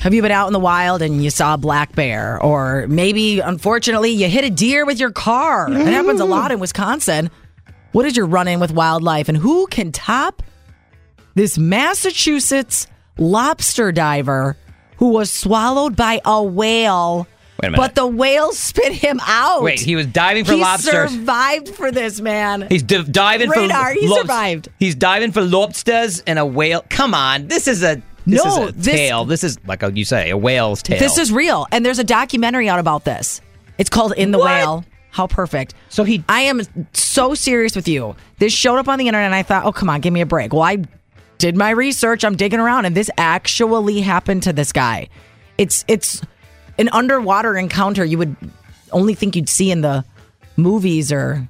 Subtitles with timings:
[0.00, 2.40] Have you been out in the wild and you saw a black bear?
[2.40, 5.70] Or maybe, unfortunately, you hit a deer with your car?
[5.70, 6.28] It happens a mm.
[6.28, 7.30] lot in Wisconsin.
[7.92, 9.28] What is your run in with wildlife?
[9.28, 10.42] And who can top
[11.34, 12.86] this Massachusetts
[13.18, 14.56] lobster diver
[14.98, 17.26] who was swallowed by a whale?
[17.62, 17.76] Wait a minute.
[17.78, 19.62] But the whale spit him out.
[19.62, 20.90] Wait, he was diving for lobster.
[20.90, 21.18] he lobsters.
[21.18, 22.66] survived for this, man.
[22.68, 24.68] He's d- diving Radar, for he lobs- survived.
[24.78, 26.84] He's diving for lobsters and a whale.
[26.90, 29.24] Come on, this is a this No, is a this- tail.
[29.24, 30.98] This is like a, you say a whale's tail.
[30.98, 31.66] This is real.
[31.72, 33.40] And there's a documentary out about this.
[33.78, 34.46] It's called In the What?
[34.50, 34.84] Whale.
[35.10, 35.74] How perfect.
[35.88, 36.60] So he- I am
[36.92, 38.14] so serious with you.
[38.38, 40.26] This showed up on the internet and I thought, oh, come on, give me a
[40.26, 40.52] break.
[40.52, 40.78] Well, I
[41.38, 42.24] did my research.
[42.24, 45.08] I'm digging around and this actually happened to this guy.
[45.56, 46.20] It's it's
[46.78, 48.36] an underwater encounter you would
[48.92, 50.04] only think you'd see in the
[50.56, 51.48] movies or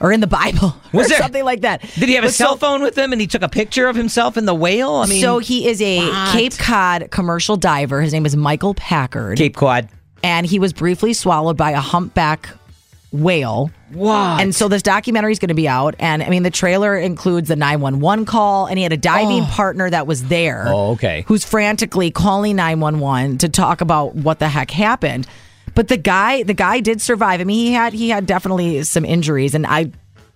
[0.00, 1.80] or in the Bible Was or there- something like that.
[1.80, 3.88] Did he have a But so- cell phone with him and he took a picture
[3.88, 4.94] of himself in the whale?
[4.94, 6.32] I mean, so he is a what?
[6.32, 8.00] Cape Cod commercial diver.
[8.00, 9.38] His name is Michael Packard.
[9.38, 9.88] Cape Cod.
[10.22, 12.48] and he was briefly swallowed by a humpback
[13.12, 13.70] whale.
[13.92, 14.40] What?
[14.40, 15.94] And so this documentary is going to be out.
[16.00, 19.48] And I mean, the trailer includes the 911 call, and he had a diving oh.
[19.50, 20.64] partner that was there.
[20.66, 21.24] Oh, okay.
[21.28, 25.26] Who's frantically calling 911 to talk about what the heck happened.
[25.76, 27.40] But the guy, the guy did survive.
[27.40, 29.92] I mean, he had he had definitely some injuries, and I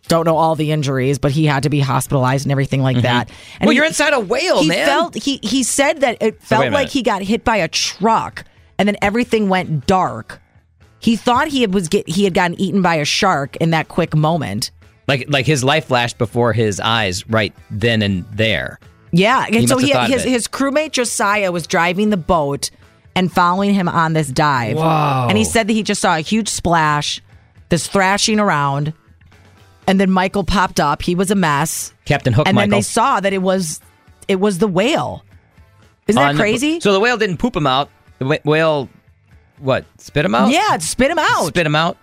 [0.06, 3.28] don't know all the injuries, but he had to be hospitalized and everything like that.
[3.28, 3.64] And Mm-hmm.
[3.64, 4.86] well, he- you're inside a whale, he man.
[4.86, 8.44] felt he he said that it felt a like he got hit by a truck
[8.78, 10.40] and then everything went dark.
[11.00, 13.88] He thought he had was get he had gotten eaten by a shark in that
[13.88, 14.70] quick moment.
[15.08, 18.78] like like his life flashed before his eyes right then and there.
[19.12, 22.70] Yeah, and so he his his crewmate Josiah was driving the boat
[23.20, 24.78] and following him on this dive.
[24.78, 25.26] Whoa.
[25.28, 27.20] And he said that he just saw a huge splash,
[27.68, 28.94] this thrashing around,
[29.86, 31.02] and then Michael popped up.
[31.02, 31.92] He was a mess.
[32.06, 33.80] Captain Hook and then they saw that it was
[34.26, 35.22] it was the whale.
[36.08, 36.80] Isn't that On the- crazy?
[36.80, 37.90] so the whale didn't poop him out.
[38.20, 38.88] The wh- whale,
[39.58, 39.84] what?
[39.98, 40.50] Spit him out?
[40.50, 41.48] yeah, spit him out.
[41.48, 41.98] Spit him out.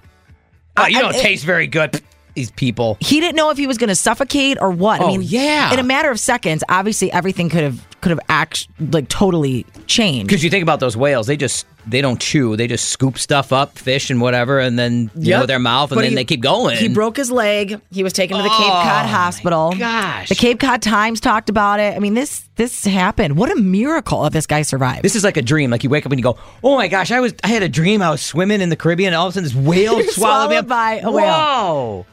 [0.77, 1.99] Oh, you I- don't it- taste very good.
[2.37, 2.97] These people.
[2.99, 5.01] he didn't know if he was going to suffocate or what.
[5.01, 5.73] I Oh, mean, yeah.
[5.73, 10.27] In a matter of seconds, obviously everything could have could have act like totally changed.
[10.27, 12.55] Because you think about those whales, they just they don't chew.
[12.55, 15.47] They just scoop stuff up, fish and whatever, and then you know Yep.
[15.47, 16.77] their mouth, and But then he- they keep going.
[16.77, 17.81] He broke his leg.
[17.91, 19.73] He was taken to the Cape Oh, Cod my Hospital.
[19.79, 20.29] gosh.
[20.29, 21.95] The Cape Cod Times talked about it.
[21.95, 23.35] I mean, this this happened.
[23.35, 25.01] What a miracle if this guy survived.
[25.01, 25.71] This is like a dream.
[25.71, 27.69] Like you wake up and you go, "Oh my gosh, I was I had a
[27.69, 28.03] dream.
[28.03, 30.11] I was swimming in the Caribbean, and all of a sudden this whale swallowed me
[30.11, 31.25] swallowed up." by a whale.
[31.25, 32.05] Whoa!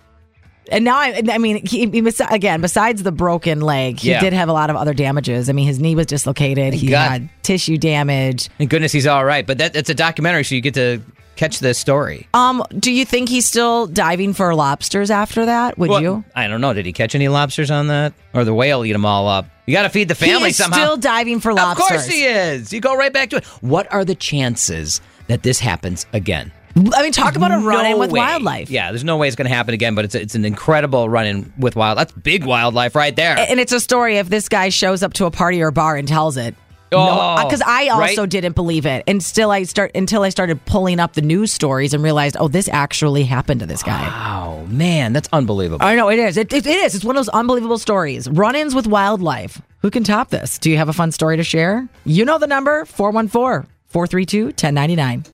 [0.70, 4.20] And now, I, I mean, he, he was, again, besides the broken leg, he Yeah.
[4.20, 5.48] did have a lot of other damages.
[5.48, 6.74] I mean, his knee was dislocated.
[6.74, 7.10] He God.
[7.10, 8.48] had tissue damage.
[8.58, 9.46] Thank goodness he's all right.
[9.46, 11.00] But that, that's a documentary, so you get to
[11.36, 12.28] catch this story.
[12.32, 15.76] Um, do you think he's still diving for lobsters after that?
[15.78, 16.24] Would Well, you?
[16.34, 16.72] I don't know.
[16.72, 19.46] Did he catch any lobsters on that, or the whale eat them all up?
[19.66, 20.76] You got to feed the family he is somehow.
[20.76, 21.84] still diving for lobsters.
[21.84, 22.72] Of course he is.
[22.72, 23.44] You go right back to it.
[23.62, 26.52] What are the chances that this happens again?
[26.76, 28.18] I mean, talk about a run in with way.
[28.18, 28.70] wildlife.
[28.70, 29.94] Yeah, there's no way it's going to happen again.
[29.94, 31.98] But it's a, it's an incredible run in with wild.
[31.98, 33.36] That's big wildlife right there.
[33.38, 36.08] And it's a story if this guy shows up to a party or bar and
[36.08, 36.54] tells it.
[36.92, 38.30] Oh, uh, because I also right?
[38.30, 41.92] didn't believe it, and still I start until I started pulling up the news stories
[41.92, 44.38] and realized, oh, this actually happened to this guy.
[44.38, 45.84] Oh man, that's unbelievable.
[45.84, 46.36] I know it is.
[46.36, 46.94] It, it, it is.
[46.94, 48.28] It's one of those unbelievable stories.
[48.28, 49.60] Run-ins with wildlife.
[49.82, 50.56] Who can top this?
[50.58, 51.88] Do you have a fun story to share?
[52.04, 55.33] You know the number 414-432-1099.